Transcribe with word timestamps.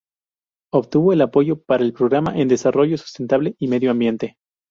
Obtuvo 0.73 1.13
el 1.13 1.21
Apoyo 1.21 1.61
para 1.61 1.83
el 1.83 1.93
Programa 1.93 2.35
en 2.35 2.47
Desarrollo 2.47 2.97
Sustentable 2.97 3.55
y 3.59 3.67
Medio 3.67 3.91
Ambiente. 3.91 4.35